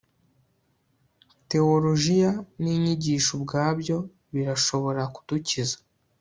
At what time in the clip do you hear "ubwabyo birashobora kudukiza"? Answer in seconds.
3.37-5.77